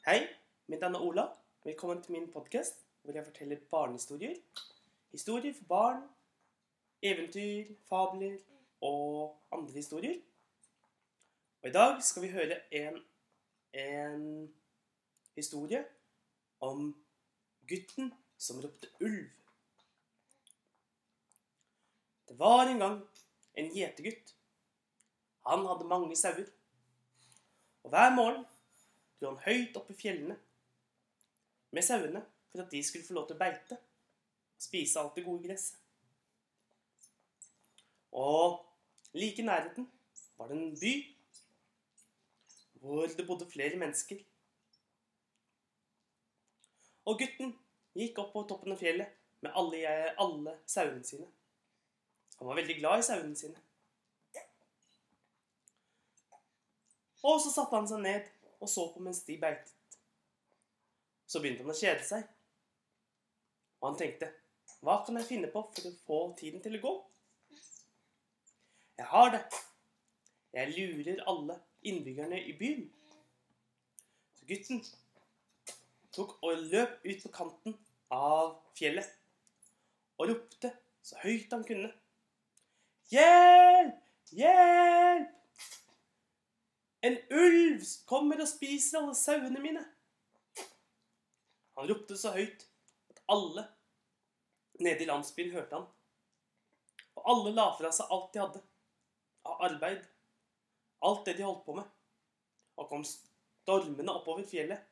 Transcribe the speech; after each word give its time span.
Hei, 0.00 0.22
mitt 0.66 0.80
navn 0.80 0.94
er 0.96 1.02
Ola. 1.04 1.22
Velkommen 1.60 1.98
til 2.00 2.14
min 2.14 2.30
podkast 2.32 2.78
hvor 3.02 3.12
jeg 3.12 3.24
forteller 3.24 3.58
barnehistorier. 3.68 4.38
Historier 5.12 5.52
for 5.52 5.64
barn, 5.68 5.98
eventyr, 7.02 7.74
fabler 7.84 8.38
og 8.80 9.36
andre 9.52 9.74
historier. 9.74 10.14
Og 11.60 11.68
i 11.68 11.72
dag 11.74 12.00
skal 12.00 12.24
vi 12.24 12.30
høre 12.32 12.56
en, 12.78 12.96
en 13.76 14.24
historie 15.36 15.82
om 16.64 16.94
gutten 17.68 18.08
som 18.38 18.62
ropte 18.64 18.88
ulv. 19.04 19.26
Det 22.28 22.38
var 22.38 22.72
en 22.72 22.80
gang 22.86 22.96
en 23.52 23.68
gjetergutt. 23.76 24.32
Han 25.44 25.68
hadde 25.68 25.92
mange 25.92 26.16
sauer. 26.16 26.48
Og 27.84 27.92
hver 27.92 28.16
morgen 28.16 28.48
dro 29.20 29.34
han 29.34 29.44
høyt 29.44 29.76
opp 29.76 29.90
i 29.92 29.96
fjellene 29.98 30.36
med 31.70 31.86
sauene 31.86 32.22
for 32.50 32.64
at 32.64 32.72
de 32.72 32.82
skulle 32.84 33.06
få 33.06 33.16
lov 33.16 33.28
til 33.28 33.36
å 33.36 33.42
beite 33.42 33.78
og 33.78 34.64
spise 34.64 35.00
alt 35.00 35.16
det 35.16 35.24
gode 35.26 35.44
gresset. 35.44 35.76
Og 38.16 38.58
like 39.14 39.42
i 39.42 39.46
nærheten 39.46 39.86
var 40.38 40.50
det 40.50 40.58
en 40.58 40.76
by 40.80 40.94
hvor 42.80 43.06
det 43.06 43.26
bodde 43.28 43.46
flere 43.46 43.76
mennesker. 43.76 44.22
Og 47.04 47.18
gutten 47.20 47.52
gikk 47.96 48.18
opp 48.22 48.32
på 48.32 48.46
toppen 48.48 48.72
av 48.72 48.80
fjellet 48.80 49.16
med 49.44 49.52
alle, 49.56 49.94
alle 50.20 50.56
sauene 50.68 51.04
sine. 51.04 51.26
Han 52.38 52.48
var 52.48 52.56
veldig 52.56 52.76
glad 52.78 53.02
i 53.02 53.04
sauene 53.04 53.36
sine. 53.36 53.60
Og 57.20 57.36
så 57.44 57.52
satte 57.52 57.76
han 57.76 57.88
seg 57.88 58.00
ned 58.00 58.28
og 58.60 58.68
så 58.68 58.86
på 58.92 59.02
mens 59.04 59.22
de 59.26 59.38
beitet. 59.40 59.72
Så 61.26 61.40
begynte 61.40 61.64
han 61.64 61.72
å 61.72 61.78
kjede 61.78 62.04
seg. 62.06 62.26
Og 63.80 63.90
han 63.90 63.98
tenkte 64.00 64.30
Hva 64.84 65.00
kan 65.04 65.18
jeg 65.20 65.28
finne 65.28 65.50
på 65.52 65.62
for 65.74 65.88
å 65.88 65.96
få 66.06 66.20
tiden 66.40 66.62
til 66.64 66.78
å 66.78 66.82
gå? 66.84 66.94
Jeg 69.00 69.08
har 69.12 69.30
det. 69.32 69.44
Jeg 70.52 70.74
lurer 70.74 71.22
alle 71.30 71.56
innbyggerne 71.86 72.40
i 72.50 72.56
byen. 72.58 72.84
Så 74.36 74.48
gutten 74.48 74.82
tok 76.12 76.36
og 76.42 76.66
løp 76.72 76.98
ut 77.06 77.22
på 77.22 77.32
kanten 77.32 77.76
av 78.12 78.56
fjellet 78.76 79.16
og 80.20 80.32
ropte 80.32 80.72
så 81.06 81.16
høyt 81.22 81.52
han 81.54 81.64
kunne. 81.64 81.92
Hjelp! 83.10 84.00
Hjelp! 84.36 85.39
En 87.00 87.16
ulv 87.32 87.84
kommer 88.08 88.42
og 88.42 88.48
spiser 88.50 89.00
alle 89.00 89.14
sauene 89.16 89.62
mine. 89.62 89.82
Han 91.78 91.88
ropte 91.88 92.18
så 92.20 92.34
høyt 92.34 92.66
at 93.12 93.22
alle 93.32 93.64
nede 94.84 95.04
i 95.04 95.08
landsbyen 95.08 95.54
hørte 95.54 95.78
han. 95.78 95.86
Og 97.16 97.30
alle 97.32 97.54
la 97.56 97.70
fra 97.78 97.92
seg 97.94 98.12
alt 98.12 98.34
de 98.34 98.42
hadde 98.42 98.62
av 99.48 99.64
arbeid, 99.70 100.02
alt 101.08 101.24
det 101.24 101.38
de 101.38 101.46
holdt 101.46 101.64
på 101.64 101.76
med, 101.78 101.88
og 102.76 102.88
kom 102.90 103.06
stormende 103.08 104.12
oppover 104.12 104.44
fjellet, 104.48 104.84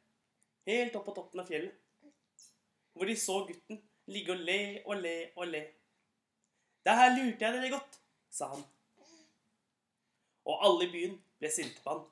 helt 0.68 0.96
opp 0.96 1.08
på 1.08 1.16
toppen 1.16 1.42
av 1.42 1.48
fjellet, 1.48 1.76
hvor 2.96 3.08
de 3.08 3.16
så 3.20 3.42
gutten 3.48 3.82
ligge 4.08 4.32
og 4.32 4.42
le 4.48 4.58
og 4.86 5.04
le 5.04 5.16
og 5.36 5.52
le. 5.52 5.62
Der 6.88 7.04
lurte 7.12 7.44
jeg 7.44 7.54
dere 7.58 7.72
godt, 7.76 8.00
sa 8.32 8.48
han. 8.54 8.64
Og 10.48 10.64
alle 10.64 10.88
i 10.88 10.92
byen 10.92 11.18
ble 11.38 11.52
sinte 11.52 11.82
på 11.84 11.92
han. 11.94 12.02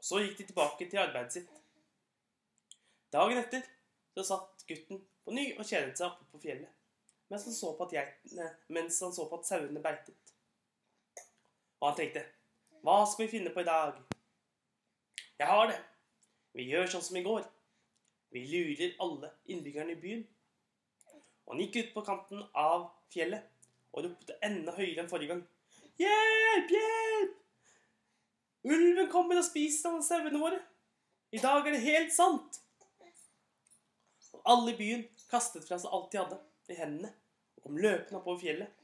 Så 0.00 0.22
gikk 0.22 0.38
de 0.38 0.48
tilbake 0.52 0.86
til 0.86 1.02
arbeidet 1.02 1.40
sitt. 1.40 1.50
Dagen 3.12 3.42
etter 3.42 3.66
så 4.14 4.24
satt 4.30 4.66
gutten 4.68 5.02
på 5.26 5.34
ny 5.34 5.50
og 5.56 5.66
kjedet 5.66 5.98
seg 5.98 6.08
oppe 6.08 6.28
på 6.30 6.42
fjellet 6.46 6.76
mens 7.28 7.44
han 7.44 7.54
så 7.54 7.72
på 7.76 7.86
at, 7.86 7.92
geitene, 7.92 8.50
mens 8.68 9.00
han 9.02 9.12
så 9.14 9.26
på 9.28 9.40
at 9.40 9.48
sauene 9.48 9.82
beitet. 9.82 10.32
Og 11.80 11.88
han 11.88 11.98
tenkte 11.98 12.22
Hva 12.86 13.00
skal 13.10 13.26
vi 13.26 13.32
finne 13.32 13.52
på 13.54 13.64
i 13.64 13.66
dag? 13.66 13.98
Jeg 15.38 15.48
har 15.50 15.66
det. 15.70 15.80
Vi 16.56 16.68
gjør 16.70 16.86
sånn 16.92 17.04
som 17.04 17.18
i 17.18 17.24
går. 17.26 17.42
Vi 18.32 18.44
lurer 18.46 18.94
alle 19.02 19.32
innbyggerne 19.50 19.96
i 19.96 20.00
byen. 20.00 20.22
Og 21.46 21.54
han 21.54 21.64
gikk 21.64 21.76
ut 21.80 21.92
på 21.96 22.04
kanten 22.06 22.46
av 22.54 22.88
fjellet 23.12 23.50
og 23.92 24.06
ropte 24.06 24.38
enda 24.46 24.74
høyere 24.76 25.02
enn 25.02 25.10
forrige 25.10 25.34
gang. 25.34 25.42
Hjelp! 25.96 26.70
Hjelp! 26.70 27.36
Ulven 28.66 29.10
kommer 29.10 29.38
og 29.40 29.46
spiser 29.46 29.92
alle 29.92 30.04
sauene 30.04 30.40
våre. 30.40 30.58
I 31.32 31.40
dag 31.42 31.66
er 31.66 31.76
det 31.76 31.84
helt 31.84 32.14
sant. 32.14 32.60
Og 34.36 34.42
alle 34.52 34.74
i 34.74 34.78
byen 34.78 35.04
kastet 35.30 35.66
fra 35.66 35.78
seg 35.80 35.92
alt 35.94 36.10
de 36.12 36.20
hadde 36.20 36.40
i 36.72 36.78
hendene, 36.78 37.12
og 37.56 37.66
kom 37.66 37.78
løpende 37.80 38.20
oppover 38.20 38.42
fjellet. 38.42 38.82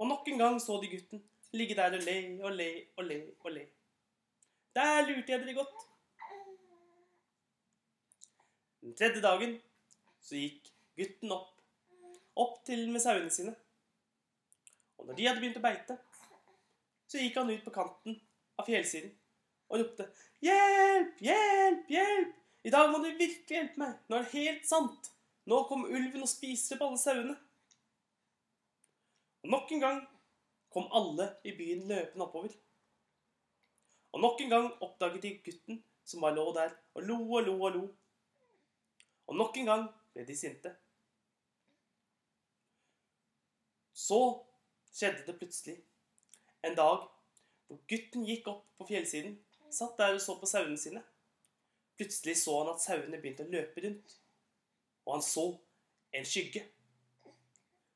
Og 0.00 0.08
nok 0.08 0.28
en 0.32 0.40
gang 0.40 0.58
så 0.62 0.78
de 0.80 0.90
gutten 0.90 1.22
ligge 1.52 1.76
der 1.76 1.96
og 1.98 2.04
le 2.06 2.16
og 2.46 2.52
le 2.56 2.68
og 2.96 3.04
le 3.04 3.20
og 3.44 3.54
le. 3.54 3.64
Der 4.74 5.06
lurte 5.06 5.32
jeg 5.32 5.42
dere 5.42 5.54
godt. 5.54 5.86
Den 8.80 8.94
tredje 8.96 9.20
dagen 9.22 9.58
så 10.24 10.38
gikk 10.38 10.70
gutten 10.96 11.34
opp, 11.34 11.50
opp 12.38 12.62
til 12.64 12.86
med 12.92 13.02
sauene 13.02 13.32
sine. 13.34 13.52
Og 15.00 15.06
når 15.08 15.16
de 15.16 15.26
hadde 15.26 15.40
begynt 15.40 15.56
å 15.56 15.64
beite, 15.64 15.96
så 17.08 17.18
gikk 17.18 17.38
han 17.40 17.50
ut 17.50 17.64
på 17.64 17.72
kanten 17.74 18.18
av 18.60 18.68
fjellsiden 18.68 19.14
og 19.70 19.80
ropte 19.80 20.06
'Hjelp! 20.44 21.22
Hjelp! 21.24 21.88
Hjelp! 21.88 22.34
I 22.64 22.72
dag 22.74 22.90
må 22.92 22.98
du 23.00 23.08
virkelig 23.08 23.56
hjelpe 23.56 23.80
meg. 23.80 23.94
Nå 24.08 24.18
er 24.18 24.26
det 24.26 24.34
helt 24.34 24.66
sant. 24.68 25.12
Nå 25.48 25.62
kommer 25.68 25.92
ulven 25.96 26.26
og 26.26 26.28
spiser 26.28 26.76
opp 26.76 26.90
alle 26.90 27.00
sauene.' 27.00 27.38
Og 29.40 29.54
nok 29.54 29.72
en 29.72 29.84
gang 29.86 30.02
kom 30.70 30.90
alle 30.92 31.30
i 31.48 31.54
byen 31.56 31.86
løpende 31.88 32.26
oppover. 32.26 32.52
Og 34.12 34.20
nok 34.20 34.44
en 34.44 34.52
gang 34.52 34.68
oppdaget 34.84 35.22
de 35.22 35.32
gutten 35.46 35.80
som 36.04 36.20
bare 36.20 36.36
lå 36.36 36.44
der 36.52 36.76
og 36.94 37.08
lo 37.08 37.18
og 37.24 37.48
lo 37.48 37.56
og 37.56 37.72
lo. 37.78 37.82
Og 39.30 39.36
nok 39.38 39.56
en 39.56 39.72
gang 39.72 39.88
ble 40.12 40.26
de 40.28 40.36
sinte. 40.36 40.74
Så 43.94 44.20
skjedde 45.00 45.24
det 45.26 45.38
plutselig 45.40 45.78
en 46.66 46.76
dag 46.76 47.06
hvor 47.70 47.78
gutten 47.88 48.26
gikk 48.26 48.50
opp 48.50 48.64
på 48.80 48.88
fjellsiden, 48.90 49.38
satt 49.72 49.96
der 49.96 50.16
og 50.16 50.20
så 50.20 50.34
på 50.36 50.48
sauene 50.50 50.78
sine. 50.80 51.00
Plutselig 51.96 52.36
så 52.42 52.56
han 52.58 52.72
at 52.72 52.82
sauene 52.82 53.20
begynte 53.20 53.46
å 53.46 53.52
løpe 53.52 53.84
rundt, 53.84 54.16
og 55.06 55.14
han 55.14 55.24
så 55.24 55.46
en 56.16 56.26
skygge 56.26 56.64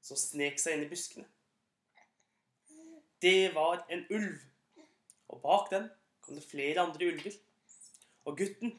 som 0.05 0.21
snek 0.21 0.61
seg 0.63 0.77
inn 0.77 0.87
i 0.87 0.91
buskene. 0.93 1.27
Det 3.25 3.51
var 3.57 3.83
en 3.93 4.05
ulv, 4.13 4.41
og 5.33 5.43
bak 5.43 5.71
den 5.73 5.89
kom 6.25 6.39
det 6.39 6.47
flere 6.47 6.85
andre 6.85 7.11
ulver. 7.11 7.37
Og 8.25 8.39
gutten 8.39 8.73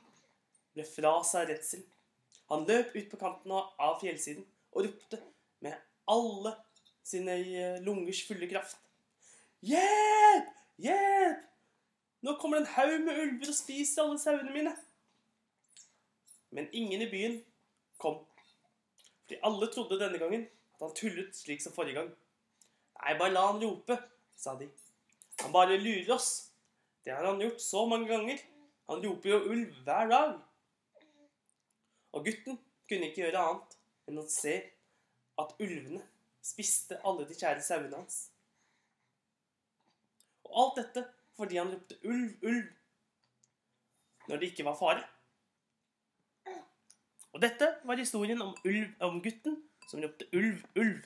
ble 0.73 0.85
fra 0.87 1.17
seg 1.27 1.49
redsel. 1.49 1.83
Han 2.49 2.65
løp 2.69 2.93
ut 2.95 3.09
på 3.11 3.19
kanten 3.21 3.53
av 3.53 3.99
fjellsiden 4.01 4.45
og 4.71 4.85
ropte 4.85 5.19
med 5.65 5.75
alle 6.09 6.53
sine 7.05 7.37
eh, 7.37 7.81
lungers 7.85 8.23
fulle 8.27 8.49
kraft. 8.49 8.79
Hjelp! 9.65 10.49
Hjelp! 10.81 11.43
Nå 12.25 12.33
kommer 12.41 12.57
det 12.57 12.65
en 12.65 12.73
haug 12.73 13.03
med 13.05 13.19
ulver 13.21 13.51
og 13.51 13.57
spiser 13.57 14.01
alle 14.03 14.17
sauene 14.19 14.53
mine. 14.53 14.71
Men 16.55 16.71
ingen 16.73 17.03
i 17.05 17.09
byen 17.11 17.35
kom. 18.01 18.23
Fordi 19.25 19.37
alle 19.45 19.69
trodde 19.73 19.99
denne 20.01 20.21
gangen 20.21 20.47
at 20.75 20.81
han 20.81 20.95
tullet 20.97 21.37
slik 21.37 21.61
som 21.61 21.75
forrige 21.75 21.99
gang. 21.99 22.09
Nei, 22.97 23.13
bare 23.19 23.33
la 23.33 23.45
han 23.51 23.61
rope, 23.61 23.97
sa 24.35 24.55
de. 24.57 24.67
Han 25.43 25.53
bare 25.53 25.77
lurer 25.77 26.15
oss. 26.15 26.49
Det 27.05 27.13
har 27.13 27.25
han 27.27 27.41
gjort 27.41 27.61
så 27.61 27.85
mange 27.85 28.09
ganger. 28.09 28.41
Han 28.89 29.05
roper 29.05 29.29
jo 29.29 29.39
ulv 29.53 29.77
hver 29.85 30.09
dag. 30.09 30.35
Og 32.15 32.25
gutten 32.25 32.57
kunne 32.89 33.09
ikke 33.09 33.25
gjøre 33.25 33.45
annet 33.45 33.77
enn 34.09 34.21
å 34.21 34.27
se 34.29 34.55
at 35.41 35.57
ulvene 35.59 36.01
spiste 36.45 36.99
alle 37.07 37.25
de 37.27 37.37
kjære 37.37 37.63
sauene 37.65 37.97
hans. 37.97 38.19
Og 40.45 40.57
alt 40.61 40.81
dette 40.83 41.05
fordi 41.35 41.57
han 41.59 41.71
ropte 41.73 41.97
'ulv, 42.03 42.31
ulv' 42.47 44.27
når 44.29 44.39
det 44.39 44.51
ikke 44.51 44.65
var 44.65 44.77
fare. 44.79 45.03
Og 47.33 47.41
dette 47.41 47.67
var 47.83 47.99
historien 47.99 48.41
om, 48.41 48.53
ulv, 48.65 48.93
om 49.03 49.19
gutten 49.21 49.57
som 49.89 50.03
ropte 50.03 50.29
'ulv, 50.31 50.61
ulv'. 50.79 51.03